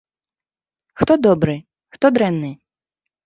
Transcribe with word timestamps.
Хто 1.01 1.17
добры, 1.27 1.55
хто 1.97 2.13
дрэнны? 2.17 2.49